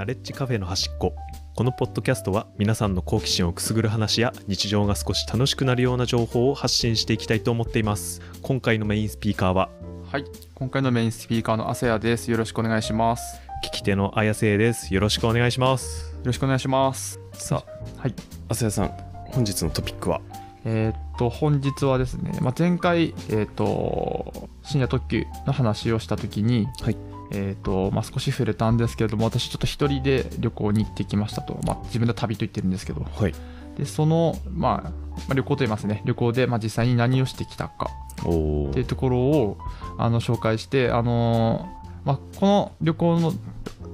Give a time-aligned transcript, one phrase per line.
[0.00, 1.14] ナレッジカフェの端っこ。
[1.54, 8.22] このポッドキャストは皆さんの好奇心をくすぐる話や日常が少し楽しくなるような情報を発信していきたいと思っています。
[8.40, 9.68] 今回のメインスピーカーは？
[10.10, 10.24] はい、
[10.54, 12.30] 今回のメインスピーカーのアセヤです。
[12.30, 13.36] よろしくお願いします。
[13.36, 14.94] よ聞き手の綾瀬です。
[14.94, 16.16] よろしくお願いします。
[16.24, 17.20] ろしくお願いします。
[17.34, 18.14] さあ、はい。
[18.48, 18.88] あさやさん
[19.32, 20.22] 本日のトピックは？
[20.64, 26.96] えーっと、本日はですね、まあ、前回、えーっと、深夜特急の話をしたときに、はい
[27.32, 33.34] えーっと、まあ、少し触れたんですけれども、私ちょっと一人で旅行に行ってきましたと、まあ、自分で旅と言ってるんですけど、はい。
[33.76, 34.92] で、その、まあ、ま
[35.30, 37.88] あ、旅行と言いますね、旅行で、まあ、実際に何をしてきたか。
[38.24, 39.58] おっていうところを
[39.96, 43.32] あの紹介して、あのーまあ、この旅行の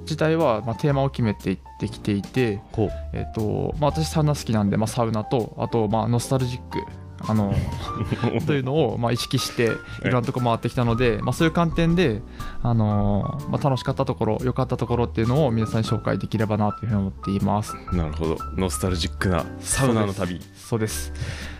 [0.02, 2.60] 自体は、まあ、テーマを決めていってきていて、
[3.12, 6.78] えっとまあ、私サウナ好きなんで、まあ、サウナとあと、まあ、ノスタルジック
[7.28, 7.54] あの
[8.46, 9.64] というのを、まあ、意識して
[10.02, 12.22] いろんなとこ回ってきたので、まあ、そういう観点で、
[12.62, 17.74] あのーまあ、楽しかったところ良かったところっていうのを皆さんに紹介できればなというふうに思っています。
[17.92, 21.12] なるほどノスタルジックなサウナの旅そうです。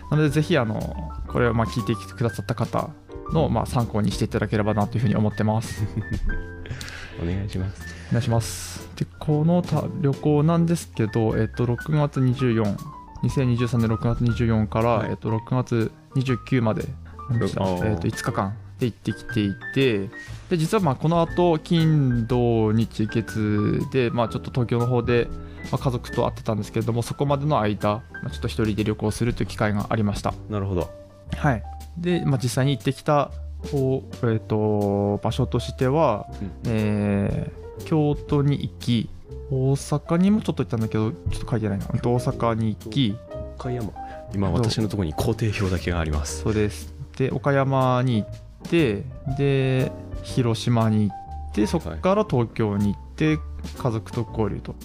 [0.09, 0.79] なので、ぜひ、あの、
[1.27, 2.89] これをまあ聞いてくださった方
[3.33, 5.83] の、まあ、参考にしていただければなというふうに思ってます。
[7.21, 8.89] お願いしますお願いします。
[8.95, 12.77] で、このた旅行なんですけど、えっと、6月24、
[13.23, 15.09] 2023年6月24から、はい。
[15.11, 16.85] えっと、6月29まで、
[17.31, 20.09] えっと、5日間で行ってきていて、
[20.49, 25.27] で、実はまあ、この後、金、土、日、月で、まあ、ちょっと東京の方で、
[25.71, 30.33] まあ、家族と会ってたんですけれども、そこまでの間、まあ、ちょっと一人で旅行するという機会がありました。
[30.49, 30.89] なるほど。
[31.35, 31.63] はい、
[31.97, 33.31] で、まあ、実際に行ってきた
[33.73, 36.27] お、えー、と場所としては、
[36.65, 39.09] えー京都に行き
[39.49, 41.85] 大阪にもちょっと行ったんだけどちょっと書いてないな。
[41.85, 43.15] 大阪に行き
[43.55, 43.91] 岡山。
[44.33, 46.41] 今私のところに工程表だけがあります。
[46.41, 46.93] そうです。
[47.17, 49.03] で岡山に行って
[49.37, 49.91] で
[50.23, 53.39] 広島に行ってそこから東京に行って
[53.77, 54.75] 家族と交流と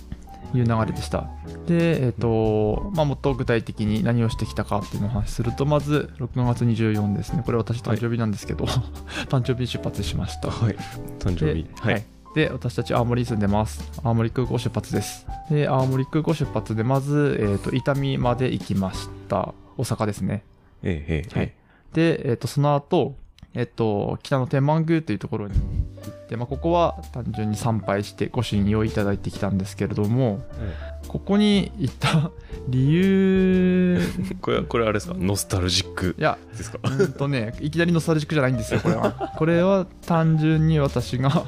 [0.55, 1.29] いう流れでした。
[1.67, 7.43] でえっ、とまあもっと具体的に何をしてきたかっていうのをお話しするとまず6月24ですね。
[7.45, 8.65] これ私誕生日なんですけど、
[9.29, 10.51] 誕生日に出発しました。
[10.51, 10.77] はい。
[11.19, 11.65] 誕生日。
[11.65, 12.05] ではい、
[12.35, 14.01] で私たち青森に住んでます。
[14.03, 15.27] 青森空港出発です。
[15.51, 19.55] で青森空港出発でまず、えー、と伊丹まで行きました。
[19.77, 20.43] 大阪ですね。
[20.83, 21.53] ええええはい。
[21.93, 23.15] で、えー、とその後、
[23.55, 25.61] えっと北の天満宮というところに行
[26.11, 30.43] って、まあ、ここは単純に参拝してご朱印をいただいてきたんですけれども
[31.09, 32.31] ここに行った
[32.69, 33.82] 理由
[34.41, 35.15] これはこれあれですか？
[35.19, 39.13] ノスタルジックいやですか、うんとねいきなりノスタルジックじゃないんですよこれは。
[39.37, 41.47] これは単純に私が好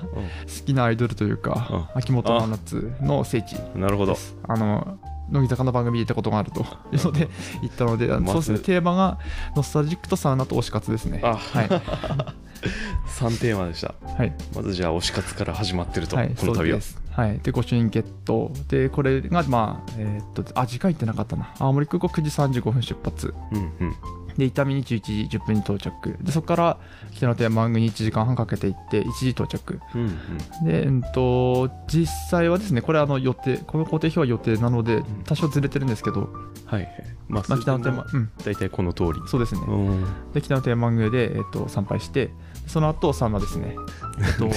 [0.66, 4.16] きなアイドルというか、秋元真夏の聖地なるほど。
[4.48, 4.98] あの
[5.30, 6.60] 乃木坂の番組で行ったことがあると。
[6.92, 7.28] いうので
[7.62, 9.18] 行ったので、そうですね、テーマが
[9.56, 11.20] ノスタルジックとサウナと推し活ですね。
[11.22, 11.68] あはい、
[13.18, 13.94] 3テーマでした。
[14.16, 16.78] はい、まずじゃあ推し活から始まってると、はい、この旅は。
[17.10, 18.50] はい、で、御朱印ゲット。
[18.68, 21.54] で、これが、まあ、えーっと、あ、時間行ってなかったな。
[21.60, 23.32] 青森空港9時35分出発。
[23.52, 23.94] うんうん
[24.36, 26.16] で、伊丹に11時10分に到着。
[26.20, 26.78] で、そこから
[27.12, 29.80] 北の天満宮に1時間半かけて行って、1時到着。
[29.94, 30.66] うんうん。
[30.66, 36.32] で、うんと、実際はですね、これあの予定、この工程表は予定なので、多少ずれてるんですけど、
[36.66, 37.04] はいはい。
[37.28, 39.12] まあまあ、北の天満、うん、大体この通り。
[39.26, 39.60] そうですね。
[39.66, 40.32] うん。
[40.32, 42.30] で北の天満宮で、えっと、参拝して
[42.66, 43.76] その後サウナですね、
[44.18, 44.48] えっと、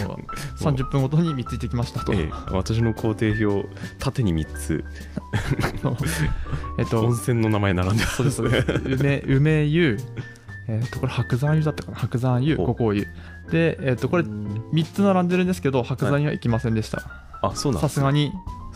[0.59, 3.67] 30分ごとに見ついてきましたと、ええ私の工程表
[3.99, 4.85] 縦に3つ。
[6.79, 8.15] えっと 温泉の名前並んでます。
[8.17, 8.61] そうですそうで
[8.97, 9.03] す。
[9.03, 9.97] 梅梅湯
[10.67, 11.97] えっとこれ白山湯だったかな？
[11.97, 13.07] 白山湯お五香湯。
[13.51, 17.03] で、えっと、これ3つ並んでるんですけど白山湯は行きませんでした。
[17.41, 18.33] あそうなんさすがに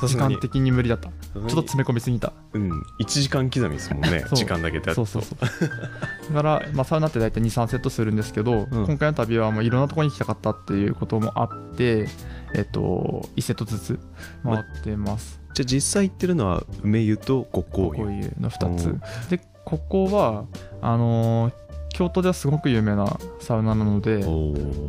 [0.08, 1.10] 時間的に無理だった。
[1.10, 2.34] ちょっと詰め込みすぎた。
[2.54, 2.72] うん。
[3.00, 4.26] 1時間刻みですもんね。
[4.34, 5.06] 時間だけでやっと。
[5.06, 6.34] そうそうそう。
[6.34, 8.86] だから、 まあ、サウナって大体23セットするんですけど、うん。
[8.86, 12.08] 今回の旅はもういろんなところに行きたかったっていうこともあって
[12.54, 14.00] えっと1セットずつ
[14.44, 15.40] 回ってます。
[15.54, 18.32] じゃあ実際行ってるのは梅湯と五香湯。
[18.40, 18.86] の2つ。
[18.86, 19.02] うん。
[19.30, 20.46] でここは
[20.82, 21.54] あのー
[21.94, 24.26] 京都ではすごく有名なサウナなので、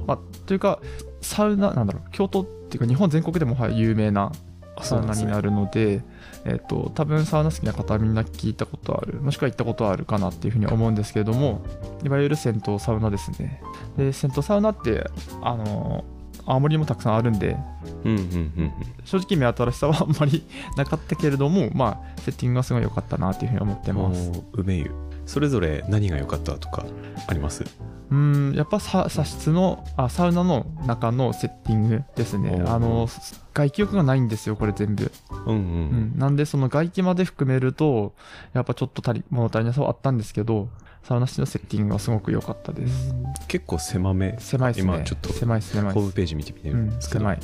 [0.07, 0.81] まあ、というか
[1.21, 4.33] サウナなんだろう京都っていうか日本全国でもはい有名なあ
[4.81, 6.03] サウナになるので
[6.45, 11.63] えっと多分サウナ好きな方はみんな聞いたことあるもしくは行ったことあるかなっていうふうに思うんですけれども
[12.05, 13.63] いわゆる銭湯サウナですね。
[13.97, 15.05] で銭湯サウナって
[15.43, 16.05] あの
[16.47, 17.57] 青森にもたくさんあるんで
[18.05, 18.19] うんうんう
[18.65, 18.73] ん
[19.05, 20.45] 正直目新しさはあんまり
[20.77, 24.91] なかったけれどもまあセッティングがすごい良かったなっていうふうに思ってうんます梅湯。
[25.25, 26.85] それぞれ何が良かったとか
[27.29, 27.65] あります？
[28.11, 32.63] うんやっぱさ茶室のあサウナの中のセッティングですね。
[32.67, 33.09] あの
[33.55, 36.13] 外気浴がないんですよこれ全部、うんううん。
[36.17, 38.15] ん、なんでその外気まで含めると
[38.53, 40.69] やっぱちょっと足り物足りなさはあったんですけど
[41.03, 43.15] サウナ室のセッティングはすごく良かったです、
[43.49, 44.37] 結構狭め。
[44.39, 44.95] 狭いですね。
[44.95, 45.33] 今ちょっと。
[45.33, 47.39] 狭い狭いホームページ見てみてうんるんですけど、狭い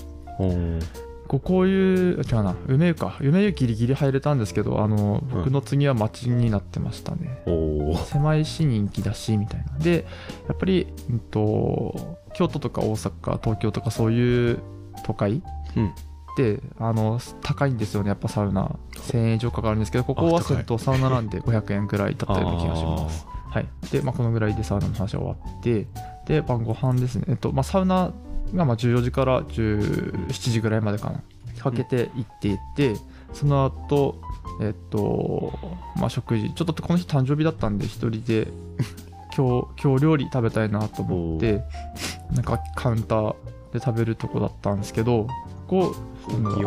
[1.28, 2.56] こうこういう違うな。
[2.68, 3.16] 梅湯か。
[3.20, 9.78] 梅湯ギリギリ入れたんですけどあの僕の次は町になってましたね、おお狭いし人気だしみたいな。
[9.78, 10.06] で
[10.46, 14.60] やっぱり、うん、と京都とか大阪東京とかそういう
[15.04, 15.42] 都会
[15.76, 15.92] うん
[16.38, 18.78] ってあの高いんですよねやっぱサウナ。
[18.94, 23.26] 1000円以上かかるんですけどここは銭湯サウナなんで500円くらいだったような気がします。
[23.50, 23.66] はい。
[23.90, 25.86] で、まあ、このぐらいでサウナの話は終わって
[26.26, 27.24] で晩ご飯ですね。
[27.28, 28.12] えっとまあサウナ
[28.54, 31.20] がまあ14時から17時ぐらいまでかな。
[31.60, 32.94] かけて行っていって
[33.32, 34.20] その後
[34.60, 35.58] えっと
[35.96, 36.52] まあ食事。
[36.54, 38.48] ちょっとこの日誕生日だったんで一人で。
[39.36, 41.62] 今日今日料理食べたいなと思って
[42.32, 43.36] なんかカウンター
[43.72, 45.28] で食べるとこだったんですけど
[45.68, 45.94] ここ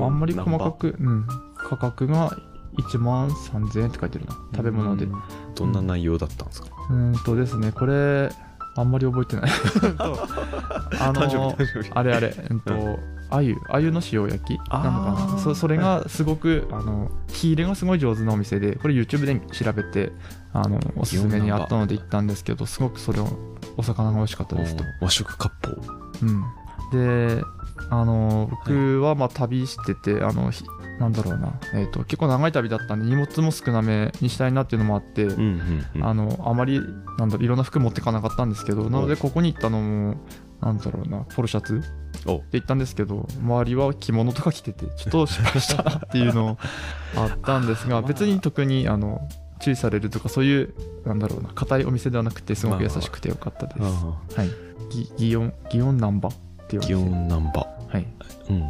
[0.03, 1.25] あんまり細かく、うん、
[1.55, 2.31] 価格が
[2.77, 4.37] 1万3000円って書いてるな。
[4.55, 5.05] 食べ物で。
[5.05, 5.21] うん
[5.55, 6.69] どんな内容だったんですか？
[6.89, 8.31] うーんとですねこれ
[8.75, 9.51] あんまり覚えてない。
[10.99, 11.55] あの
[11.93, 12.35] あれあれ。
[12.49, 12.99] うんと
[13.29, 15.37] あゆあゆの塩焼きなのかな。
[15.39, 20.11] そそれがすごくあの火入れがすごい上手なお店でこれ YouTube で調べて
[20.53, 23.27] あのおすすめにあったので行ったんですけどすごくそれを
[23.77, 25.77] お魚が美味しかったですと、和食割烹。
[26.23, 26.43] うん、
[27.37, 27.43] で
[27.91, 30.63] あの僕はまあ旅しててあのひ
[30.97, 36.03] なんだろうな、えー、と結構長い旅だったんで荷物も少なめにしたいなっていうのもあって、うんうんうん。
[36.05, 36.79] あのあまり
[37.17, 40.15] なんだろういろんな服持ってかなかったんですけどなのでここに行ったのも
[40.61, 41.83] なんだろうなポロシャツ
[42.25, 42.37] お。
[42.49, 46.57] で行ったんですけど周りは着物とか着ててちょっと失敗したなっていうの
[47.17, 48.01] あったんですまあ。
[48.01, 49.27] が別に特にあの
[49.59, 50.73] 注意されるとかそういう
[51.05, 54.49] なんだろうな硬いお店ではなくてすごく優しくてよかったです、あはい。
[54.91, 56.29] ギギオンギオンナンバ
[56.71, 58.07] っていうおあ気店温ナンバはい、
[58.49, 58.63] うんうん。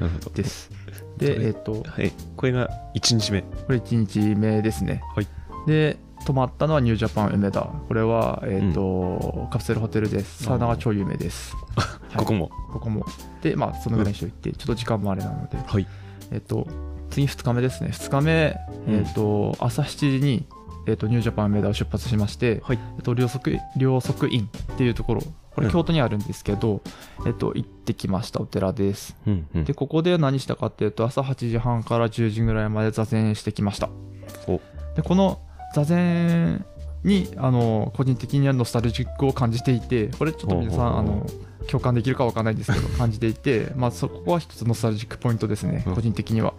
[0.00, 0.30] なるほど。
[0.30, 0.70] です。
[1.18, 1.82] でえっ、と。
[1.84, 2.12] はい。
[2.36, 3.42] これが1日目。
[3.42, 5.02] これ1日目ですね。
[5.16, 5.26] はい。
[5.66, 7.62] で泊まったのはニュージャパン梅田。
[7.62, 10.44] これは、えっとカプセルホテルです。
[10.44, 12.50] サウナが超有名です、は いここも。
[12.72, 13.04] ここも。
[13.42, 15.58] でまあそのぐらいにしておいて、ちょっと時間もあれなので。
[15.58, 15.86] はい。
[16.30, 16.68] えっと
[17.10, 17.90] 次2日目ですね。
[17.92, 18.56] 2日目、
[18.86, 18.94] うん。
[18.94, 20.46] えっと朝7時に、
[20.86, 22.78] えっとニュージャパン梅田を出発しまして、はい。
[22.96, 25.22] えっと両足両足院っていうところ
[25.54, 26.82] これうん京都にあるんですけど、
[27.26, 29.16] えっと行ってきましたお寺です。
[29.26, 29.64] うんうん。
[29.64, 33.88] でここで何したかっていうと朝8時半から10時ぐらいまで座禅してきました。
[34.46, 34.60] お。
[34.96, 35.40] でこの
[35.74, 36.64] 座禅
[37.04, 41.26] にあの個人的にはノスタルジックを感じていてこれちょっと皆さんあの
[41.68, 45.94] 共感できるかわかんないんですけど 感じていて、まあ、そこは一つノスタルジックポイントですねうん。
[45.94, 46.54] 個人的には。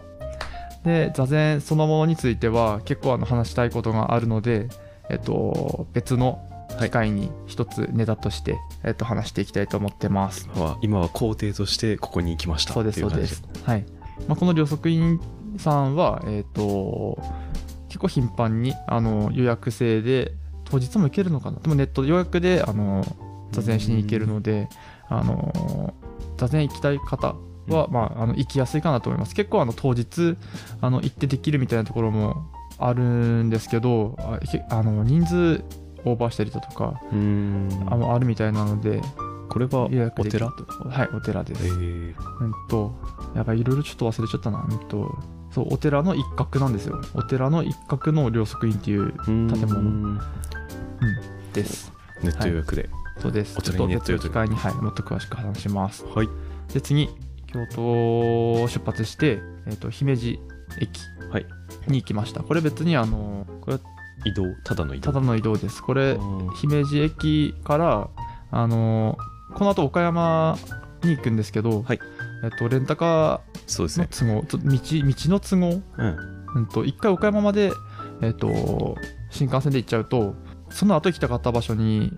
[0.84, 4.68] で座禅そのものについては結構あの話したいことがあるので、
[5.08, 6.46] えっと、別の
[6.80, 10.48] 機会に一つネタとして、えっと、話していきたいと思ってます。
[10.50, 12.72] は今は工程としてここに行きました。
[12.72, 13.42] そうです、そうです。
[13.64, 13.84] はい。
[14.28, 15.20] まあ、この両足院
[15.58, 17.18] さんは、えっ、と、
[17.88, 20.32] 結構頻繁にあの予約制で、
[20.64, 21.60] 当日も行けるのかな？
[21.60, 23.04] でもネットで予約であの
[23.52, 24.68] 座禅しに行けるので、
[25.08, 25.94] あの
[26.36, 27.36] 座禅行きたい方
[27.68, 29.34] は、まあ、あの行きやすいかなと思います。
[29.34, 30.36] 結構あの当日
[30.80, 34.16] あの行ってできるみたいなところもあるんですけど、
[34.70, 35.64] あの人数
[36.04, 39.00] オーバーしたりだとか、あのあるみたいなので、
[39.48, 39.84] これは
[40.18, 40.48] お寺？
[40.48, 41.66] はい、お寺です。
[41.66, 42.94] えーうんと、
[43.34, 44.66] やばい、いろいろちょっと忘れちゃったな。
[44.68, 45.18] うんと、
[45.50, 47.00] そう、お寺の一角なんですよ。
[47.14, 50.18] お寺の一角の両足院っていう建物うん
[51.52, 51.92] です。
[52.22, 53.56] ネット予約でそうです。
[53.58, 56.04] おちょっと寺にネット機会に、はい、もっと詳しく話します。
[56.06, 56.28] はい
[56.72, 57.08] で、次、
[57.46, 57.82] 京都
[58.62, 60.40] を出発して、えっ、と、姫路
[60.80, 61.46] 駅はい
[61.86, 62.42] に行きました。
[62.42, 63.80] これ別に、あの、これは
[64.24, 65.12] 移動ただの移動。
[65.12, 65.82] ただの移動です。
[65.82, 66.54] こあれ、ー。
[66.54, 68.08] 姫路駅から、
[68.50, 69.18] あの、
[69.54, 70.56] この後岡山
[71.02, 72.00] に行くんですけど、はい。
[72.42, 74.08] えっと、レンタカーのそうですね。
[74.10, 74.80] 都合、ちょっと道道
[75.30, 75.82] の都合？
[75.98, 76.34] うん。
[76.56, 77.72] うんと、一回岡山まで、
[78.22, 78.96] えっ、と、
[79.30, 80.34] 新幹線で行っちゃうと、
[80.70, 82.12] その後行きたかった場所に、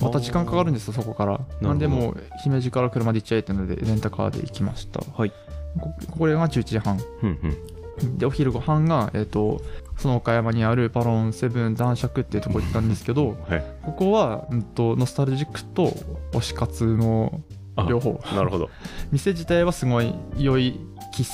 [0.00, 1.40] また時間かかるんですよ、そこから。
[1.60, 1.68] ど。
[1.68, 5.00] なんで、もう、姫路から車で行っちゃえってので、レンタカーで行きました。
[5.00, 5.32] はい。
[5.78, 6.98] ここれが11時半。
[7.22, 7.83] うんうん
[8.16, 9.60] で、お昼ご飯が、えっ、と、
[9.96, 13.64] その岡山にあるバロンセブン男爵っていうところ行ったんですけど、はい。
[13.82, 15.88] ここは、うんと、ノスタルジックと
[16.32, 17.40] 推し活の
[17.76, 18.20] あ両方。
[18.34, 18.70] なるほど。
[19.12, 20.80] 店自体はすごい良い
[21.12, 21.24] 喫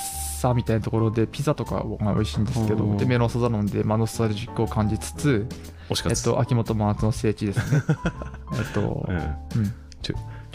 [0.40, 5.46] 茶みたいなところでピザとかが美味しいんですけどでメロンソダ飲んで、まあ、ノスタルジックを感じつつ、
[5.90, 7.82] えっと、秋元真夏の聖地ですね。
[8.58, 9.16] えっと、うん。
[9.16, 10.10] うん、ち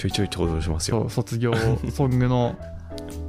[0.06, 1.08] ょいちょい登場しますよ。
[1.10, 1.54] 卒業
[1.92, 2.56] ソングの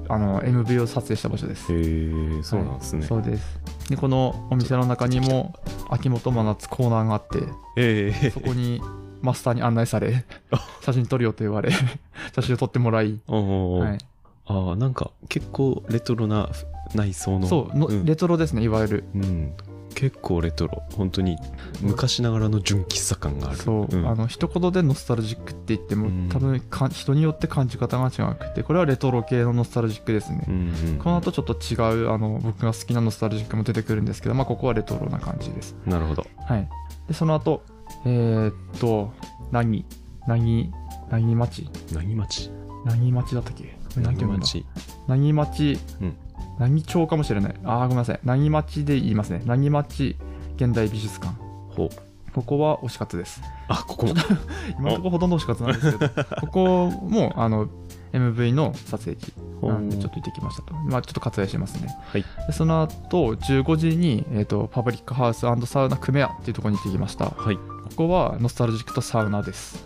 [0.08, 1.72] あの MV を撮影した場所です。
[1.72, 3.00] へえそうなんですね。
[3.00, 3.08] はい。
[3.08, 3.60] そうです。
[3.90, 5.54] でこのお店の中にも
[5.90, 7.38] 秋元真夏コーナーがあって
[7.76, 8.80] ええそこに
[9.22, 10.24] マスターに案内され
[10.82, 11.70] 写真撮るよと言われ
[12.34, 13.98] 写真を撮ってもらい、はい、
[14.46, 16.50] ああなんか結構レトロな
[16.94, 17.46] 内装の。
[17.46, 18.04] そうの、ん。
[18.04, 19.04] レトロですねいわゆる。
[19.14, 19.52] うん
[19.96, 20.82] 結構レトロ。
[20.92, 21.38] 本当に
[21.80, 23.56] 昔ながらの純喫茶感がある。
[23.56, 24.06] そう、ん。
[24.06, 26.28] あの一言でノスタルジックって言っても、うん。
[26.28, 35.74] 多分か人によって感じ方が違くてこれはレトロ系のノスタルジックですね、うんうんこの後ちょっと違うあの僕が好きなノスタルジックも出てくるんですけど、まあ、ここはレトロな感じです。
[35.86, 36.26] なるほど。
[36.46, 36.68] はい。
[37.08, 37.62] でその後
[38.04, 39.12] えー、っと
[39.50, 39.84] 何
[40.26, 40.72] 何
[41.10, 41.70] 何町？
[41.92, 42.50] 何町？
[42.84, 43.78] 何町だったっけ？
[43.96, 44.66] 何町？
[45.06, 46.16] 何町、うん
[46.58, 47.54] 何町かもしれない。
[47.64, 48.20] あーごめんなさい。
[48.24, 49.42] 何町で言いますね。
[49.46, 50.16] 何町
[50.56, 51.34] 現代美術館。
[51.70, 51.88] ほう。
[52.34, 53.40] ここは推し活です。
[53.68, 54.14] あここも。
[54.78, 57.68] 今のところほとんど推し活なんですけど ここもあの
[58.12, 59.32] MV の撮影地
[59.62, 60.74] なんでちょっと行ってきましたと。
[60.74, 61.94] まあちょっと割愛しますね。
[62.12, 62.24] はい。
[62.46, 65.50] でその後15時に、えー、とパブリックハウスサ
[65.84, 67.26] ウナクメアっていうところに行ってきました。
[67.26, 67.58] こはい。
[67.96, 69.84] こはノスタルジックとサウナです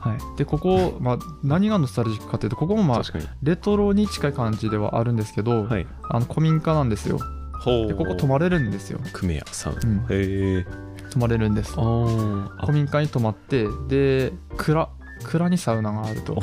[0.00, 0.38] はい。
[0.38, 3.02] でここ、まあ、何がノスタルジックかというとここもまあ
[3.42, 5.86] レトロに近い感じではあるんですけど、はい。
[6.10, 7.18] あの古民家なんですよ。
[7.60, 10.66] ほでここ泊まれるんですよ、クメアサウナ、うん、へえ。
[11.10, 11.72] 泊まれるんです。
[11.72, 14.90] 古民家に泊まってで蔵
[15.24, 16.34] 蔵にサウナがあると。
[16.34, 16.40] お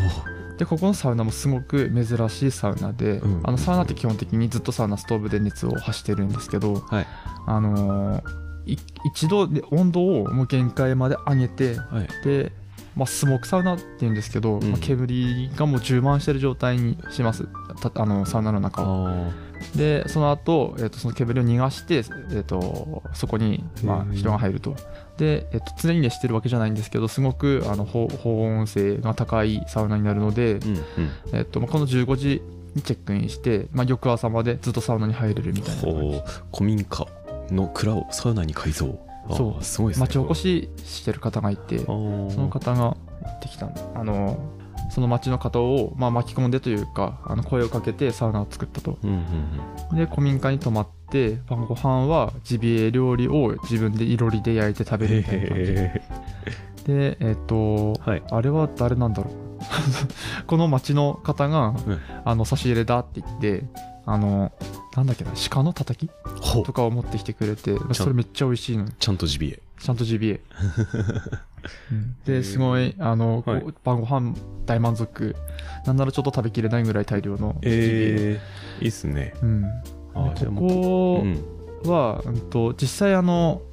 [0.58, 3.42] でここのサウナもすごく珍しいサウナで、うん。
[3.44, 7.08] あのサウナって基本的にずっとサウナストーブで熱を発してるんですけど、はい。
[7.46, 12.08] あのーい一度で温度をもう限界まで上げてはい。
[12.24, 12.54] で、
[12.96, 14.72] まあ、スモークサウナっていうんですけど、うん。
[14.72, 17.48] まあ、煙がもう充満してる状態にします。
[17.82, 19.08] たあのサウナの中を。
[19.08, 19.32] あ
[19.76, 24.76] でその後、えっとその煙を逃がして、えっとそこに、まあ、人が入ると。
[25.18, 31.12] で、えっと常に熱してるわけじゃないんですけどすごくあの保保温性が高いサウナになるので、ーうんうん。
[31.34, 32.42] えっとまあこの15時
[32.76, 37.08] にチェックインして、まあ、翌朝までずっとサウナに入れるみたいな古民家
[37.52, 39.64] の蔵をサウナに改造そう。
[39.64, 40.08] すごいですね。
[40.08, 44.38] 町おこししてる方がいてその方が行ってきたんあの
[44.90, 48.98] その町の方を、まあ、巻き込んでというかあの声をかけてサウナを作ったと。
[49.04, 49.18] うんうん
[49.92, 49.98] うん。
[49.98, 55.72] で古民家に泊まって晩ご飯はジビエ料理を自分でいろりで焼いて食べるみたいな感じ。
[55.72, 56.02] へ
[56.86, 58.24] でえっ、と、はい。
[58.30, 59.34] あれは誰なんだろう。
[60.46, 62.00] この町の方が、うん。
[62.26, 63.64] あの差し入れだって言って
[64.06, 64.52] あの
[64.96, 66.10] なんだっけな鹿のたたき？
[66.66, 69.60] とかを持ってきてくれてそれめっちゃ美味しいのちゃんとジビエ。
[69.80, 70.42] ちゃんとジビエ、
[71.92, 72.16] うん。
[72.26, 73.66] ですごいあの、はい。
[73.84, 74.34] 晩ご飯
[74.66, 75.36] 大満足。
[75.86, 79.34] なんならちょっと食べきれないぐらい大量のジビエ、えー、いいっすね。
[79.42, 83.62] うん、でここうんは、うん、と実際あの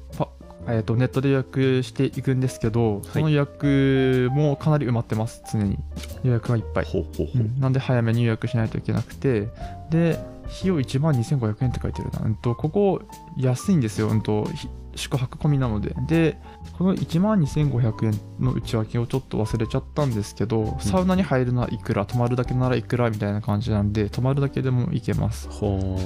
[0.71, 5.77] えー、とネットで予約していくんですけど、その予約もかなり埋まってます常に。
[6.23, 7.59] 予約がいっぱい、ほうほうほう、うん。
[7.59, 9.49] なんで早めに予約しないといけなくて。
[9.89, 10.19] で
[10.51, 13.01] 費用1万2500円って書いてるな、うん、とここ
[13.37, 15.95] 安いんですよ、うん、とひ宿泊込みなので。
[16.07, 16.37] で
[16.77, 25.47] この1万2500円の内訳をちょっと忘れちゃったんですけど、サウナに入るのはいくら泊まるだけならいくらみたいな感じなんで泊まるだけでも行けます。
[25.49, 25.97] ほ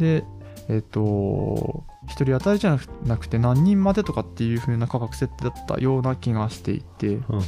[0.00, 0.24] で
[0.68, 7.44] えっ、と1人当たりじゃなくて何人までとかっていう風な価格設定だったような気がしていてううんうん。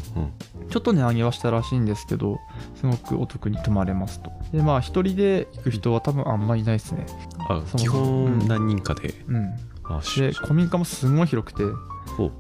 [0.71, 2.39] ちょっと値上げはしたらしいんですけど
[2.75, 4.31] すごくお得に泊まれますと。
[4.53, 7.07] でまあ1人で行く人は多分あんまいないですね。
[7.49, 9.57] あそも基本何人かで、うん。
[10.17, 11.63] で古民家もすごい広くて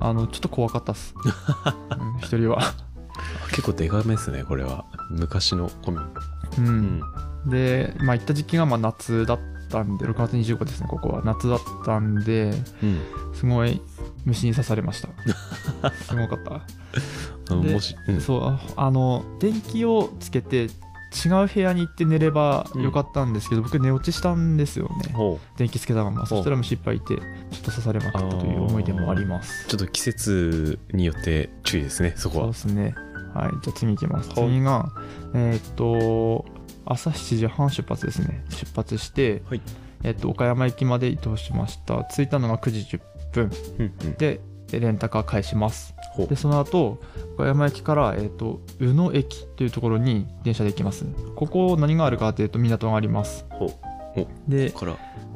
[0.00, 1.14] あのちょっと怖かったっす、
[1.96, 2.58] うん、1人は。
[2.60, 2.74] あ
[3.50, 4.84] 結構デカめですねこれは。
[5.10, 6.02] 昔のコミう
[6.58, 6.66] うん。
[6.98, 7.00] ん
[7.46, 9.38] でまあ行った時期がまあ夏だっ
[9.68, 11.22] たんで6月25ですねここは。
[11.24, 13.00] 夏だったんでうん。
[13.34, 13.80] すごい
[14.24, 15.08] 虫に刺されました。
[16.04, 17.54] すごかった。
[17.54, 20.68] であもし、うん、そうああの電気をつけて
[21.24, 25.12] 違う部屋に行って寝ればよかったんですけど、僕寝落ちしたんですよね。
[25.14, 26.26] ほ電気つけたまま。
[26.26, 27.22] そしたら虫いっぱいいてちょっ
[27.62, 29.66] と刺されまくったという思い出もあります。
[29.66, 32.44] うちょっと季節によって注意ですねそこは。
[32.44, 32.94] そうですね。
[33.34, 33.50] はい。
[33.62, 34.28] じゃあ次行きます。
[34.30, 34.90] はい次が
[35.34, 36.44] えーっと
[36.86, 38.44] 朝7時半出発ですね。
[38.50, 39.60] 出発して、はい。
[40.02, 42.04] えーっと岡山駅まで移動しました。
[42.04, 43.00] 着いたのが9時10
[43.32, 43.50] 分。
[43.78, 44.14] うんうん。
[44.14, 44.40] で
[44.72, 45.94] レンタカー返します。
[46.28, 46.98] でその後
[47.34, 51.04] 岡山駅から、えー、と宇野駅というところに電車で行きます。
[51.36, 53.46] ここ何があるかというと港があります。
[53.50, 53.70] ほ
[54.48, 54.86] でこ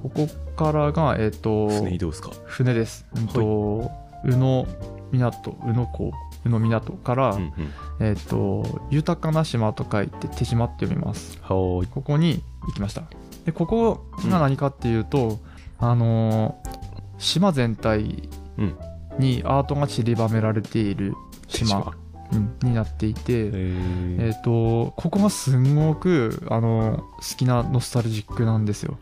[0.03, 0.27] こ
[0.57, 0.93] から。
[0.93, 2.31] が、えー、と船移動ですか？
[2.47, 3.91] 船です、うんと
[4.25, 4.67] 宇野
[5.13, 6.13] 港宇野港
[6.45, 7.53] 宇野港から、うんうん。
[8.01, 11.39] えっ、と豊かな島と書いて手島って読みます。
[11.43, 11.87] はーい。
[11.89, 13.03] ここに行きました。
[13.45, 15.39] でここが何かっていうと、
[15.79, 16.71] あのー
[17.19, 18.29] 島全体
[18.59, 18.77] うん。
[19.19, 21.15] にアートが散りばめられている
[21.49, 21.95] 島、
[22.33, 28.97] うんになっていて、へえーっ、とここがすんごくあの好きなノスタルジックなんですよ。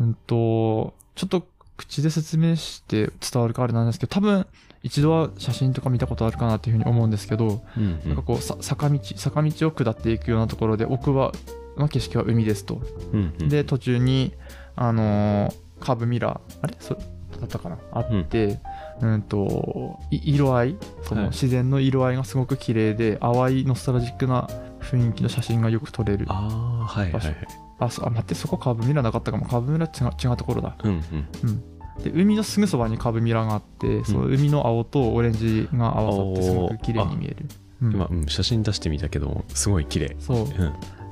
[0.00, 4.46] うんとちょっと口で説明して伝わるかあれなんですけど多分
[4.82, 11.32] 一度は写真とか見たことあるかなっていうふうに思うんですけど、うんなんかこうさ坂道坂道を下っていくようなところで奥は
[11.76, 12.80] の景色は海ですと。
[13.12, 13.48] うんうん。
[13.48, 14.32] で途中に
[14.76, 16.76] あのーカーブミラーあれ？
[16.78, 17.78] そだったかな？
[17.92, 18.60] あって、
[19.00, 20.76] うん、とい色合い？
[21.02, 21.30] そのはい。
[21.30, 24.46] 自然の色合いがすごく綺麗で、淡いノスタルジックな
[24.80, 27.36] 雰囲気の写真がよく撮れるああはいはいはい。
[27.78, 29.46] あそあ待ってそこカーブミラーなかったかも。
[29.46, 30.76] カーブミラー違う違うところだ。
[30.84, 30.92] うん。
[30.92, 31.64] うん
[32.04, 37.36] で海のすぐそばにカーブミラーがあって、その海の青とオレンジが合わさってすごく綺麗に見える、
[37.82, 37.92] うん。
[37.92, 40.16] 今、うん、写真出してみたけどすごい綺麗。
[40.18, 40.38] そう。
[40.38, 40.46] うん。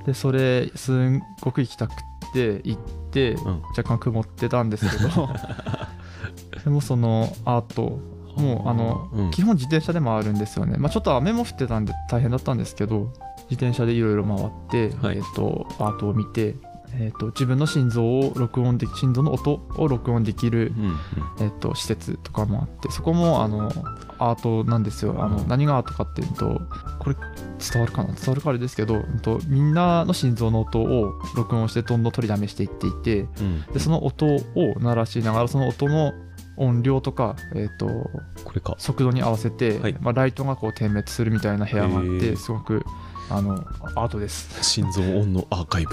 [0.07, 1.95] でそれすんごく行きたくっ
[2.33, 2.81] て行っ
[3.11, 3.63] て、うん。
[3.77, 5.29] 若干曇ってたんですけど。
[6.65, 8.01] でもそのアート
[8.37, 9.31] もうあの、うん。
[9.31, 13.13] 基本自転車で回るんですよね、まあ、ちょっと雨も降ってたんで大変だったんですけど
[13.51, 15.17] 自転車でいろいろ回って、はい。
[15.19, 16.55] えっとアートを見て、
[16.95, 20.97] えっと自分の心臓を録音でき心臓の音を録音できる、うんうん。
[21.41, 23.71] えっと施設とかもあってそこもあの
[24.19, 25.15] アートなんですよ。
[25.19, 25.49] あの、うん。
[25.49, 26.61] 何がアートかっていうと
[26.99, 27.17] これ
[27.59, 28.15] 伝わるかな？
[28.15, 33.63] 伝わるかあれですけど、うんと、みんなの心臓の音を録音してどんどん取りだめしていっていてうん。
[33.73, 34.39] でその音を
[34.81, 36.13] 鳴らしながらその音の
[36.57, 38.75] 音量とか、えっとこれか。
[38.79, 39.97] 速度に合わせて、はい。
[40.01, 42.37] まあ、ライトがこう点滅するみたいな部屋があっへてー。
[42.37, 42.85] すごく
[43.31, 43.55] あの
[43.95, 44.63] アートです。
[44.65, 45.91] 心臓音のアーカイブ。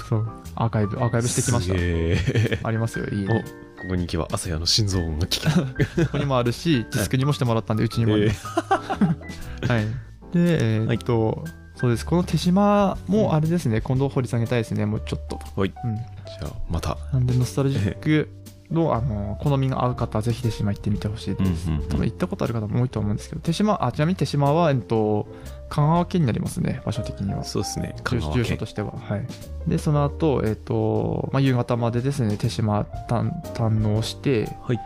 [0.54, 2.66] アーカイブアーカイブしてきました。
[2.66, 5.60] ありますよいいおここに行けば朝夜の心臓音が聞け
[6.00, 6.06] る。
[6.06, 8.46] ここにもあるしディスクにもしてもらったんでうちにもあります。
[9.68, 9.86] はい。
[10.32, 11.44] で、えーっと、
[11.76, 12.06] そうです。
[12.06, 15.38] この手島もあれですね、今度掘り下げたいですね、もうちょっと。
[15.60, 15.72] はい。
[15.84, 15.96] うん。
[15.96, 16.96] じゃあまた。
[17.12, 18.28] なんで、ノスタルジック
[18.70, 21.68] の、あの、好みが合う方はぜひ手島行ってみてほしいです。
[21.68, 25.26] うんうんうん多分行ったことある方も多いと思うんですけど、手島、あ、ちなみに手島は、えっと、
[25.68, 27.44] 香川県になりますね、場所的には。
[27.44, 28.92] そうですね香住住所としては。
[28.92, 29.26] はい。
[29.66, 34.80] で、その後、えっと、まあ、夕方までですね、手島堪堪能して、はい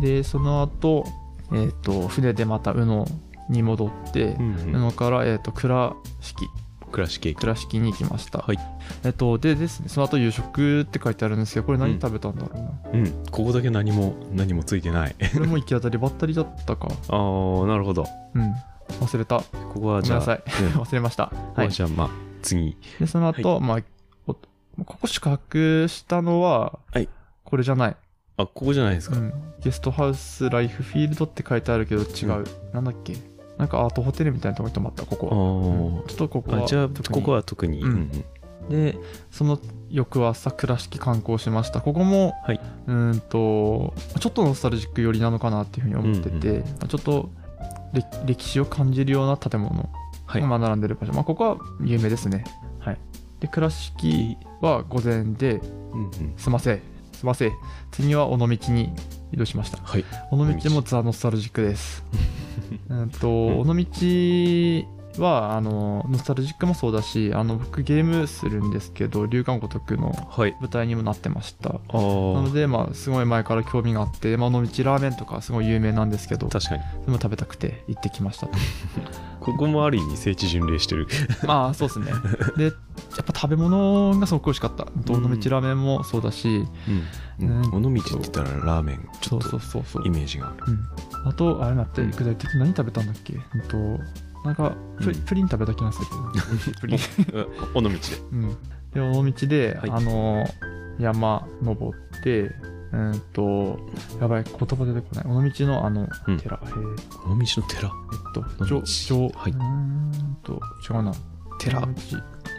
[0.00, 1.04] で、その後、
[1.52, 3.06] えっと、船でまた宇野
[3.48, 6.48] に戻って、うん宇野から、えっと倉敷
[6.92, 7.38] 倉敷駅。
[7.38, 8.58] 倉敷に行きました、はい。
[9.04, 12.62] えっとでですねその後夕食って書いてあるんですけどこれ何食べたんだろう
[12.92, 13.24] な、うん。
[13.30, 15.14] ここだけ何も何もついてない。
[15.34, 16.88] これも行き当たりばったりだったか。
[17.08, 18.06] ああなるほど。
[18.34, 18.54] うん。
[19.00, 19.40] 忘れた。
[19.40, 20.64] ここはじゃあごめんなさい。
[20.66, 20.72] うん。
[20.72, 21.26] こ 忘れました。
[21.26, 22.10] こははいじゃあまあ
[22.42, 22.76] 次。
[23.00, 23.78] でその後、まあ
[24.26, 24.34] お
[24.84, 27.08] ここ宿泊したのは、はい。
[27.44, 27.96] これじゃない、
[28.36, 29.16] あここじゃないですか。
[29.16, 33.16] うん、ゲストハウスライフフィールドって書いてあるけど違う、うなんだっけ？
[33.58, 35.98] なんかアートホテルみたいなとこに泊まったここあは、うん。
[36.00, 37.20] ーちょっとここはあじゃあ特に。
[37.20, 37.80] ここは特に。
[37.80, 37.90] うん。
[37.90, 38.24] うん
[38.68, 38.98] で
[39.30, 41.80] その翌朝倉敷観光しました。
[41.80, 42.60] ここも、はい。
[42.88, 47.30] うーんとちょっとノスタルジック寄りなのかなっていうふうに思ってて、ちょっと
[47.92, 49.88] 歴歴史を感じるような建物
[50.26, 50.40] はい。
[50.40, 52.42] がまあ並んでる場所、まあ、ここは有名ですね。
[52.80, 52.98] はい。
[53.38, 55.60] で倉敷は午前で
[55.92, 56.34] うんうん。
[56.36, 56.80] すいません。
[57.12, 57.52] すいません。
[57.92, 58.92] 次は尾道に
[59.32, 59.78] 移動しました。
[59.82, 60.04] はい。
[60.30, 62.04] 尾道もザ・ノスタルジックです。
[62.88, 63.84] うんとうん尾道
[65.22, 70.56] はあのノスタルジックもそうだしあの僕ゲームするんですけど龍岩如くのはい。
[70.60, 71.70] 舞台にもなってました。
[71.70, 72.02] あなあ
[72.42, 76.82] のでまあすごい前から興味があって、まあ、尾道ラーメンとかすごい有名なんですけど確かに。
[76.82, 78.52] それも食べたくて行ってきましたと。
[79.40, 81.06] ここもある意味聖地巡礼してる。
[81.46, 82.06] まあそうですね。
[82.56, 82.72] でやっ
[83.24, 84.84] ぱ食べ物がすごく美味しかった。
[84.84, 86.64] 尾道うんラーメンもそうだし、
[87.40, 87.48] うん。
[87.48, 87.74] うん。
[87.74, 90.72] 尾道って言ったらラーメンちそうょっとそうそうそうイメージがある。
[91.22, 93.34] うん、あとあれ待ってうん具体的に何食べたんだっけ？
[93.34, 93.60] うん
[93.98, 94.00] と
[94.46, 95.14] なんかプ,、うん。
[95.24, 96.74] プリン食べた気がするけど。
[96.80, 96.98] プリン。
[97.74, 97.96] 尾道で。
[98.32, 98.56] うん、
[98.92, 99.90] で尾道で、はい。
[99.90, 100.46] あの
[100.98, 102.50] 山登って
[102.92, 103.78] うんと
[104.20, 105.24] やばい言葉出てこない。
[105.26, 106.38] 尾道のあのうん。
[106.38, 106.82] 寺、えー。
[107.26, 107.88] 尾道の寺？
[107.88, 109.52] えっと上上はい。
[109.52, 111.12] うーんと違うな。
[111.58, 111.80] 寺。
[111.80, 111.92] 尾道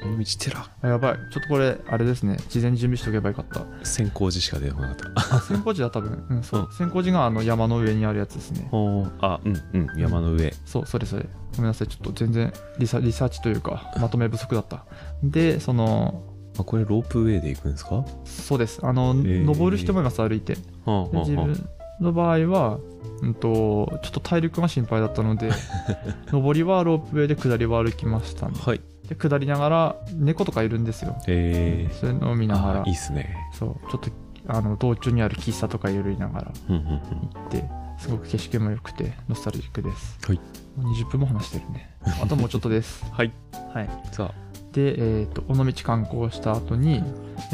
[0.05, 1.15] 尾道寺あやばい。
[1.31, 2.37] ちょっとこれあれですね。
[2.49, 3.65] 事前に準備しておけばよかった。
[3.85, 5.35] 千光寺しか出てこなかった。
[5.35, 6.67] あ千光寺だ多分うんそう、うん。
[6.71, 8.67] 千光寺があの山の上にあるやつですね。
[8.71, 9.11] おー。
[9.21, 9.99] あうんうん。
[9.99, 10.53] 山の上。
[10.65, 11.25] そうそれそれ。
[11.55, 11.87] ごめんなさい。
[11.87, 14.85] ちょっと全然リサリサーチというかまとめ不足だった。
[15.23, 16.23] でその
[16.59, 17.95] あこれロープウェイで行くんですか？
[17.97, 18.79] はそうです。
[18.83, 19.43] あの、ー。
[19.43, 20.57] 登る人もいます歩いて。
[20.85, 22.77] あはあはあで自分の場合は、
[23.23, 25.49] うん、とちょっと体力が心配だったので
[26.31, 28.53] 上りはロープウェイで下りは歩きましたね。
[28.63, 31.15] はいで下りながら猫とかいるんですよ。
[31.27, 32.81] えそういうのを見ー、ながら。
[32.81, 33.35] あいいっすね。
[33.53, 33.91] そう。
[33.91, 34.09] ちょっと
[34.47, 40.17] あの道中にある喫茶とか寄りながら行ってすごく景色も良くてノスタルジックです。
[40.25, 40.39] はい。
[40.77, 41.89] もう20分も話してるね。
[42.21, 43.05] あともうちょっとです。
[43.11, 43.31] はい。
[43.73, 43.89] はい。
[44.11, 44.31] さ
[44.71, 47.03] で、えー、と尾道観光した後に、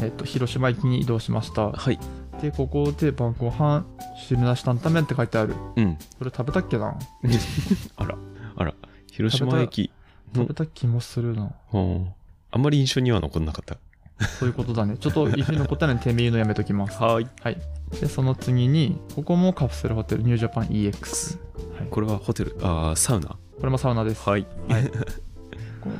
[0.00, 1.64] えー、と広島駅に移動しました。
[1.64, 1.98] あはい。
[2.40, 3.84] でここで晩ご飯
[4.28, 5.54] 汁なし担々麺って書いてある。
[5.76, 5.96] うん。
[6.18, 6.94] これ食べたっけな？
[7.96, 8.16] あら。
[8.56, 8.74] あら。
[9.10, 9.90] 広島駅
[10.34, 11.52] 食べた気もするな。
[11.72, 12.12] うん。
[12.50, 13.76] あんまり印象には残んなかった。
[14.38, 14.96] そういうことだね。
[14.96, 17.02] ちょっと一緒に残ったのにてめえのやめときます。
[17.02, 17.28] はい。
[17.40, 17.56] はい。
[18.00, 21.38] でその次にここもカプセルホテルニュージャパン EX、
[21.76, 23.36] はい、ここれはホテルあーサウナ。
[23.62, 24.28] れもサウナです。
[24.28, 24.46] はい。
[24.68, 24.90] はい、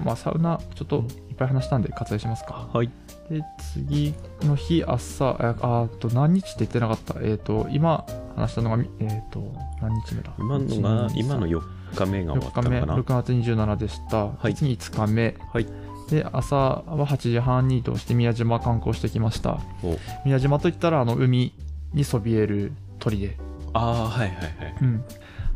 [0.04, 2.68] まあサウナちょっといっぱい話したんで割愛しますか。
[2.72, 2.90] はい。
[3.30, 3.42] で
[3.72, 7.16] 次の日朝あああと何日って言ってなかった。
[7.20, 10.32] えっ、と今話したのがみえっ、と何日目だ？
[10.38, 11.60] 今のが1今の4
[11.94, 14.54] 日目が終わった4日目のかな6月27でした、はい。
[14.54, 15.36] 次5日目。
[15.52, 15.66] はい。
[16.10, 19.60] で朝は8時半に移動して宮島観光してきました。
[19.82, 19.96] お。
[20.24, 21.54] 宮島といったらあの海
[21.92, 23.36] にそびえる鳥で、
[23.72, 24.76] ああはいはいはい。
[24.82, 25.04] うん、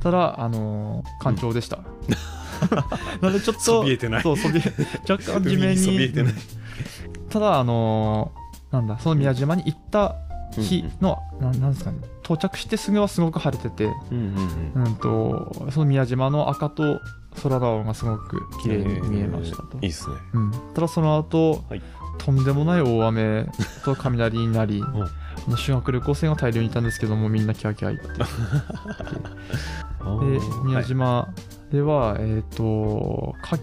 [0.01, 1.79] ただあのー干潮でした、
[3.21, 4.23] なのでちょっとそびえてない。
[4.23, 4.63] そうそびえ
[5.11, 6.33] 若干地面海にそにびえてない。
[6.33, 7.29] うん。
[7.29, 8.39] ただあのー
[8.71, 10.17] なんだその宮島に行った
[10.53, 11.99] 日の、なんなんですかね
[12.29, 14.85] 到着してすぐはすごく晴れてて、うんうんうん。
[14.85, 17.01] うん、とその宮島の赤と
[17.43, 20.17] 空の青がすごく綺麗に見えましたと、いいっすね。
[20.35, 21.83] うん、ただその後、はい。
[22.19, 23.47] とんでもない大雨
[23.85, 24.85] と雷になり ん。
[24.85, 25.09] あ
[25.49, 28.19] の修学旅行生が大量にいたんですけどもみんなキャーキャー言って。
[30.39, 31.29] で宮島
[31.71, 33.55] ではえっ、と牡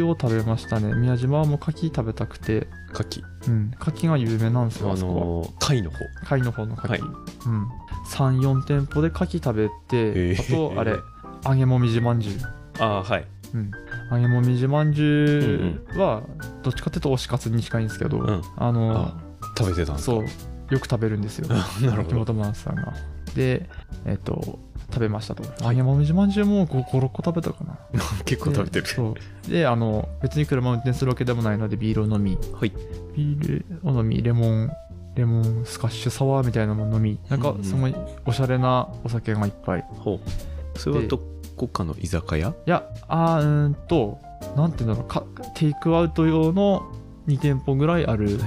[0.00, 0.94] 蠣を食べましたね。
[0.94, 2.68] 宮島はもう牡蠣食べたくて。
[2.94, 3.70] 牡蠣うん。
[3.80, 5.96] 牡蠣が有名なんですよあのー貝の方。
[6.24, 7.00] 貝の方の牡蠣、はい。
[7.00, 7.68] うん、
[8.10, 10.70] 34店舗で牡蠣食べへてー。
[10.70, 10.96] あとあれ
[11.44, 12.36] 揚げもみじまんじゅう。
[12.78, 13.26] ああはい。
[13.54, 13.70] うん、
[14.12, 16.22] 揚げもみじまんじゅうは
[16.62, 18.42] どっちかっていうと推し活に近いんですけど、うん。
[18.56, 19.12] あの
[19.56, 20.16] 食べてたんですか？
[20.16, 20.24] そう。
[20.70, 21.48] よく食べるんですよ。
[21.82, 22.04] なるほど。
[22.04, 22.92] 木本真さんが。
[23.34, 23.68] で
[24.04, 24.58] えっ、と
[24.90, 25.42] 食べましたと。
[25.64, 27.78] 揚げもみじまんじゅうも56個食べたかな。
[28.24, 28.84] 結構食べてる。
[28.86, 29.14] でそ
[29.46, 29.50] う。
[29.50, 32.38] であの別に車運転するわけでもないのでビールを飲み。
[32.54, 32.72] はい。
[33.16, 34.70] ビールを飲みレモン
[35.14, 37.18] レモンスカッシュサワーみたいなのも飲み。
[37.28, 37.64] なんかうんうん。
[37.64, 39.84] すごいおしゃれなお酒がいっぱい。
[39.98, 40.78] ほう。
[40.78, 41.20] それはど
[41.56, 42.48] こかの居酒屋？
[42.48, 44.18] いや、あーうーんと、
[44.56, 45.08] なんていうんだろう。
[45.08, 45.24] か、
[45.54, 46.82] テイクアウト用の
[47.26, 48.38] 2店舗ぐらいある、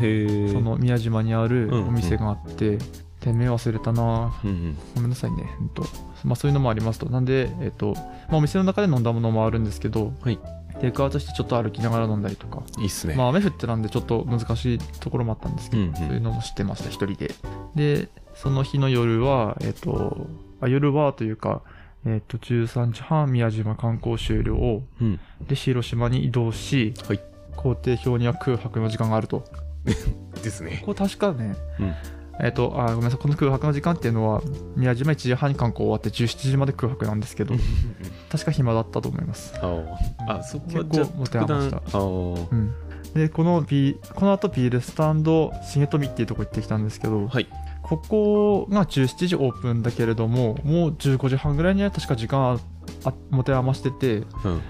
[0.51, 1.87] その宮島にあるうん。
[1.89, 2.77] お店があって、
[3.19, 4.33] 店名忘れたな。
[4.43, 4.77] うんうん。
[4.95, 5.43] ごめんなさいね。
[5.59, 5.83] ほんと
[6.23, 7.09] まあそういうのもありますと。
[7.09, 7.93] なんで、えっと、
[8.29, 10.39] まあお店の中で飲んだものもあるんですけど、はい。
[10.79, 13.15] テイクアウトしてちょっと歩きながら飲んだりとか、いいっすね。
[13.15, 15.95] まあ雨降ってたんでちょっと難しいところもあったんですけど、うんうん。
[15.95, 17.33] そういうのも知ってました、一人で。
[17.75, 20.27] で、その日の夜は、えっと、
[20.59, 21.61] あ夜はというか、
[22.05, 25.19] えっと、13時半宮島観光終了うん。
[25.47, 27.19] で、広島に移動し、はい。
[27.55, 29.43] 工程表には空白の時間があると。
[30.43, 30.81] ですね。
[30.85, 31.93] ここ確かね、うん
[32.39, 34.41] えっと、あ、ごめんなさい、この空白の時間っていうのは、
[34.75, 37.55] 宮島1時半に観光終わって17時まで空白なんですけど、
[38.31, 39.53] 確か暇だったと思います。
[39.55, 41.99] あそこは結構持て余した。
[41.99, 42.73] うん。
[43.13, 47.47] で、このビー、この後ビールスタンド、重富っていうとこ行ってきたんですけど、はい。
[47.83, 52.57] ここが17時オープンだけれども、もう15時半ぐらいには確か時間あ
[53.03, 54.61] あ持て余してて、うんうん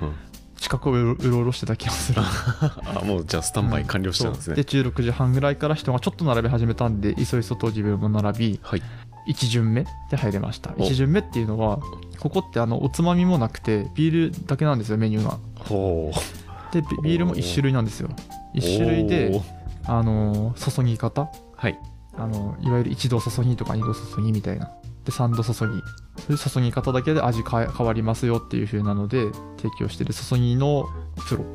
[0.62, 2.22] 近くをうろうろしてた気がする。
[2.96, 4.56] あもうじゃあスタンバイ完了したんですね。
[4.56, 4.64] そう。
[4.64, 8.84] で、16時半ぐらいから人がちょっと並び始めたんで、いそいそと自分も並び、はい。
[9.28, 10.72] 1巡目で入れました。
[10.78, 10.84] お。
[10.84, 11.80] 1巡目っていうのは、
[12.20, 15.40] ここってあのおつまみもなくて、ビールだけなんですよ、メニューが。
[15.68, 16.74] ほう。
[16.74, 18.10] で、ビビールも1種類なんですよ。
[18.54, 19.42] 1種類おでー、
[19.86, 21.28] あのー注ぎ方。
[21.56, 21.78] はい。
[22.14, 24.70] あのいわゆる1度注ぎとか2度注ぎみたいな
[25.06, 25.82] で3度注ぎ。
[26.22, 30.86] そういう注ぎ方だけで味変わりますよっていう風なので提供してる注ぎの
[31.28, 31.46] プロ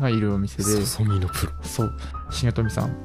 [0.00, 0.64] がいるお店で。
[0.84, 1.52] 注ぎのプロ。
[1.62, 1.96] そう。
[2.30, 2.96] 重富さん。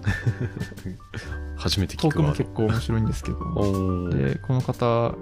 [1.58, 4.10] 初めてトークも聞くワー結構面白いんですけど。
[4.12, 5.16] でこの方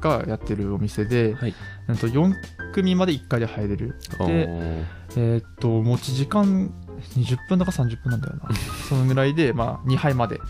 [0.00, 1.54] がやってるお店で、はい。
[1.98, 2.32] と4
[2.72, 3.96] 組まで1回で入れる。
[4.18, 4.84] おでー
[5.16, 6.72] えーっと持ち時間
[7.16, 8.48] 20分だか30分なんだよな。
[8.88, 10.40] そのぐらいで、まあ、2杯まで。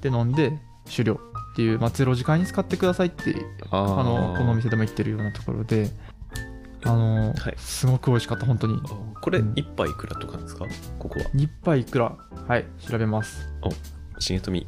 [0.00, 1.18] で飲んで終了
[1.54, 3.36] っていう、まあ、ゼロ時間に使ってくださいって
[3.70, 5.88] あのこのお店でも言ってるようなところで
[6.82, 7.54] あの、はい。
[7.56, 8.78] すごく美味しかった本当に。
[9.22, 9.52] これうん。
[9.56, 10.66] 一杯いくらとかですか？
[10.98, 11.24] ここは。
[11.34, 12.12] 1杯いくら。
[12.46, 13.48] はい調べます。
[14.20, 14.66] 重富。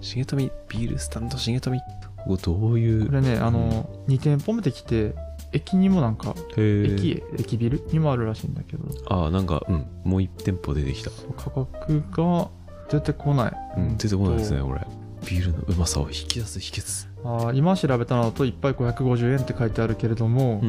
[0.00, 1.78] 重富ビールスタンド重富。
[1.78, 1.84] こ
[2.28, 3.06] こどういう？
[3.06, 5.14] これねあの2店舗目で来て
[5.52, 8.84] 駅にもなんかへ駅駅ビルにもあるらしいんだけど。
[9.10, 9.86] ああなんかうん。
[10.04, 11.10] もう一店舗出てきた。
[11.36, 12.48] 価格が
[12.88, 14.66] 出てこない、うん出てこないですねと。
[14.68, 14.80] これ
[15.28, 17.08] ビールのうまさを引き出す秘訣。
[17.24, 20.66] あー今調べたのだと1杯550円って書いてあるけれどもう、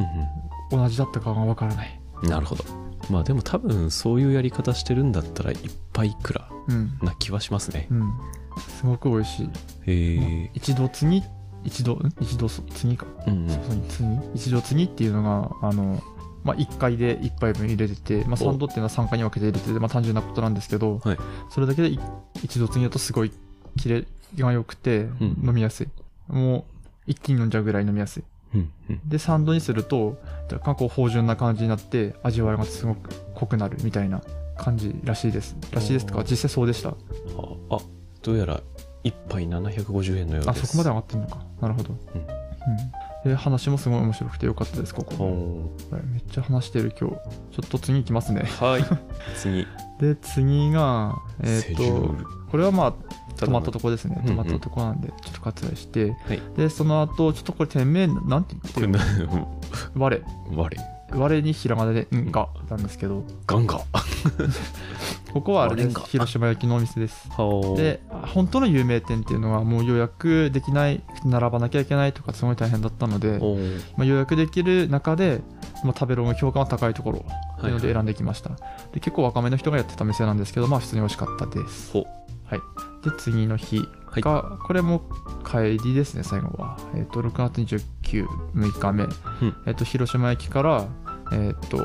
[0.76, 2.00] ん同じだったかがわからない。
[2.22, 2.64] うんなるほど。
[3.10, 6.98] まあでも多分そういうやり方してるんだったら一杯いくらうん。
[7.02, 7.86] な気はしますね。
[7.90, 8.12] うん。
[8.58, 9.46] すごく美味しい。
[9.86, 11.22] へえ一度次
[11.64, 11.94] 一度？
[11.94, 12.12] ん？
[12.20, 13.06] 一度そ次か。
[13.26, 13.84] うんうん。
[13.88, 16.02] 次一度次っていうのがあの
[16.44, 18.54] まあ、1回で1杯分入れてて、まあ、お。
[18.54, 21.18] 3度っていうのは3回に分けて入れてて、まあ、単純なことなんですけど、はい。
[21.50, 22.00] それだけでい
[22.42, 23.32] 一度次だとすごい
[23.76, 24.04] キレ
[24.36, 25.36] が良くてん。
[25.44, 25.88] 飲みやすい、
[26.28, 26.64] もう
[27.06, 28.24] 一気に飲んじゃうぐらい飲みやすい。
[29.06, 30.18] で3度にすると
[30.50, 34.22] 若干こう芳醇な感じになって味わいがすごく濃くなるみたいな
[34.56, 35.56] 感じらしいです。
[35.70, 36.90] らしいですとか実際そうでした。
[36.90, 36.92] あ
[37.70, 37.78] あ
[38.22, 38.60] どうやら
[39.04, 40.62] 一杯750円のようです。
[40.62, 41.38] あそこまで上がってんのか。
[41.60, 41.94] なるほど。
[42.14, 42.20] うん。
[42.20, 43.30] うん。
[43.30, 45.70] で話もすごい面白くてよかったですここ。
[46.12, 47.16] めっちゃ話してる今日。
[47.16, 48.42] ちょっと次行きますね。
[48.60, 48.84] はい。
[49.36, 49.66] 次。
[50.00, 52.26] で次がえっ、とル。
[52.50, 52.94] これはまあ
[53.46, 54.20] 止まったとこですね。
[54.24, 56.42] 止まったとこなんでちょっと割愛して、はい。
[56.56, 59.00] でその後ちょっとこれ店名なんて言ってな
[59.96, 60.22] 我。
[60.54, 60.76] 我。
[61.10, 62.30] 我にひらがなで「ん。
[62.30, 63.24] が」なんですけど。
[63.46, 63.80] ガンガ。
[65.32, 66.00] ここはあれです。
[66.06, 67.28] 広島焼きのお店です。
[67.30, 68.00] はで
[68.34, 73.38] 本当の有名店っていうのはもう予約できない並ばなきゃいけないとかすごい大変だったので、
[73.96, 75.42] まあ、予約できる中で、
[75.84, 77.24] まあ、食べログ評価が高いところ
[77.58, 77.70] ってい。
[77.70, 78.50] うのではい選んできました、
[78.92, 81.92] で結構若めの人がやってた店なんですけどまあ普通に美味しかったです。
[81.92, 82.06] ほ
[82.44, 83.88] はいで次の日
[84.20, 85.02] が、これも
[85.48, 89.06] 帰りですね最後は、えっと6月296日目、
[89.66, 90.86] えっと広島駅から
[91.32, 91.78] えっと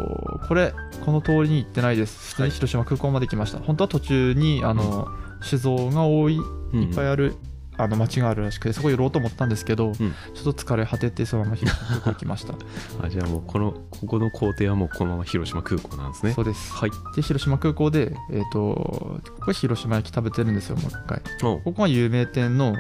[0.47, 0.73] これ
[1.06, 2.30] この通りに行ってないです。
[2.30, 5.08] 普通に広島空港まで来ました、本当は途中にあの、
[5.41, 6.39] 酒造が多いい
[6.91, 7.36] っぱいいある、
[7.77, 9.93] あの町があるらしくてそこ寄ろうと思ったんですけど、ん。
[9.95, 12.53] ちょっと疲れ果ててそのまま広島 空港行きました。
[13.01, 16.33] あじゃあもうこのここの工程はもうこのまま広島空港なんですね。
[16.33, 16.73] そうです。
[16.73, 16.91] はい。
[17.15, 21.21] で広島空港でえっ、とこれ広島焼き食べてるんですよもう一回。
[21.43, 22.75] おここが有名店の、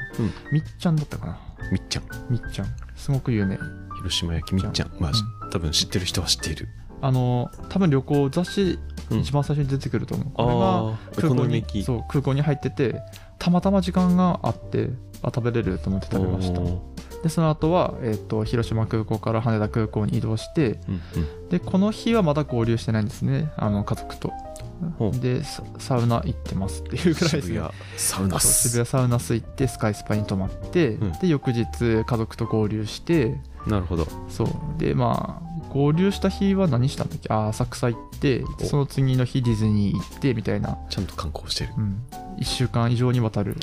[0.51, 1.37] みっちゃんだったかな。
[1.71, 2.03] みっちゃん。
[2.29, 2.67] みっちゃん。
[2.95, 3.57] すごく有名。
[3.97, 4.91] 広島焼きみっちゃん。
[4.99, 5.13] まあ、う
[5.49, 6.67] 多分知ってる人は知っている。
[7.01, 8.79] あの多分旅行雑誌
[9.11, 9.19] うん。
[9.19, 13.01] 一番最初に出てくると思う、これが空港にそう空港に入ってて
[13.43, 14.89] たまたま時間があって
[15.21, 16.61] あ食べれると思って食べました。
[17.23, 21.49] でその後は、えー、と広島空港から羽田空港に移動してうんうん。
[21.49, 23.51] でこの日はまだ合流してないんですね。
[23.57, 24.31] あの家族と。
[25.19, 27.59] でササウナ行ってますっていうぐらいですね。
[27.59, 28.69] 渋谷サウナス。
[28.69, 31.11] 渋谷サウナス行ってスカイスパに泊まって、うん。
[31.19, 31.65] で翌日
[32.05, 34.07] 家族と合流してなるほど。
[34.29, 34.47] そう。
[34.77, 37.27] でまあ合流した日は何したんだっけ？
[37.33, 38.63] あー浅草行ってお。
[38.63, 41.73] その次の日ディズニー行ってみたいな、ちゃんと観光してる。
[41.77, 42.03] うん、
[42.37, 43.57] 1週間以上にわたる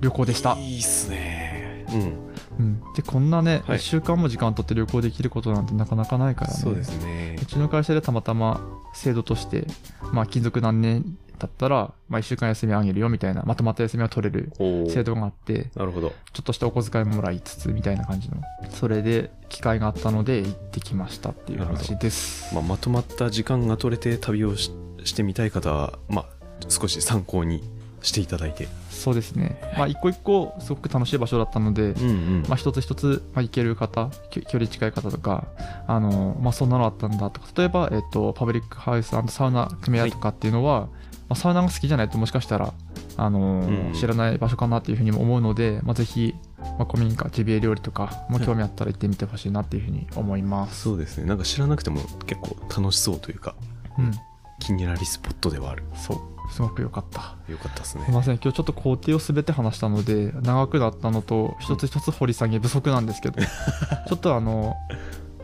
[0.00, 1.86] 旅行でした、いいっすね。
[1.90, 2.24] うん。
[2.56, 3.78] うん、でこんなね、はい。
[3.78, 6.56] 1週間も時間取って旅行できることなんてなかなかないからね。
[6.56, 7.36] そうですね。
[7.42, 8.60] うちの会社でたまたま
[8.92, 9.66] 制度として、
[10.12, 14.52] まあ、勤続何年経ったら、まあ、1週間休みあげるよみたいなまとまった休みを取れる
[14.88, 16.12] 制度があってなるほど。
[16.32, 18.36] ちょっとしたお小遣いももらいつつみたいな感じの
[18.70, 22.54] それで機会があったので行ってきましたっていう話です。
[22.54, 24.70] まあ、まとまった時間が取れて旅をし
[25.04, 26.26] してみたい方は、まあ、
[26.68, 27.62] 少し参考に
[28.02, 28.68] していただいて。
[28.90, 29.58] そうですね。
[29.76, 32.44] まあ一個一個すごく楽しい場所だったので、うんうん。
[32.48, 35.46] まあ、一つ一つ、まあ、行ける方距離近い方とか
[35.86, 40.90] あの、まあ、そんなのあったんだとか例えば、えっと、パブリックハウスサウナ組合とかっていうのは、ま
[41.34, 42.72] あ、サウナが好きじゃないともしかしたら
[43.16, 43.92] あの、うん。
[43.94, 46.34] 知らない場所かなっていうふうにも思うので、まあ、ぜひ、
[46.78, 51.26] まあ、古民家ジビエ料理とかも興味あったら行ってみてほしいなっていうふうに思います、そうですね。
[51.26, 53.54] なんか知らなくても結構楽しそうというか
[53.98, 54.12] うん、
[54.58, 55.84] 気になりスポットではある。
[55.94, 56.34] そう。
[56.50, 57.36] すごく良かった。
[57.50, 58.34] よかったですすいねません。
[58.36, 63.40] 今日ちょっと工程を全て話したので長くなったのと一つ一つ掘り下げ不足なんですけど
[64.08, 64.76] ちょっとあの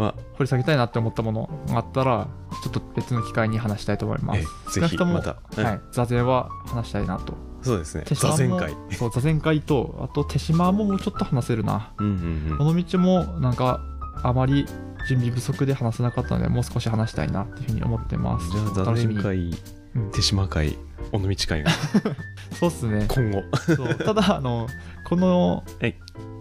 [0.00, 2.28] ま掘り下げたいなって思ったものがあったら
[2.62, 4.40] ちょっと別の機会に話したいと思いあ、ます。
[4.40, 5.64] えぜ少なくともひまた、うん。
[5.64, 7.34] はい、座禅は話したいなと。
[7.62, 8.04] そうですね。
[8.06, 8.74] 座禅会。
[8.92, 11.92] そう座禅会とあと手島ももうちょっと話せるな。
[11.98, 12.06] うん
[12.50, 13.80] うんこの道もなんか
[14.22, 14.66] あまり
[15.08, 18.50] 準備不足で話せなかったのでもう少し話したいなっていうふうに思ってます。
[18.50, 19.50] じゃあ座禅会
[19.96, 20.10] うん。
[20.12, 20.78] 手島会
[21.12, 21.70] 尾道会が。
[22.58, 23.06] そうっすね。
[23.14, 24.66] 今 後そうただあの
[25.08, 25.96] このはい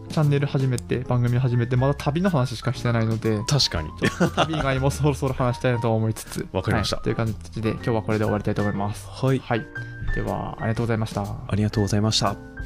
[0.09, 3.89] チャンネル始めて番組始めてまだ旅の話しかしてないので確かに。
[4.35, 6.97] 旅以外もそろそろ話したいなと思いつつ わかりました。
[6.97, 9.07] はいという感じで今日はこれで終わりたいと思います。
[9.09, 9.39] はい。
[9.39, 9.65] はい。
[10.15, 11.21] ではありがとうございました。
[11.21, 12.58] ありがとうございました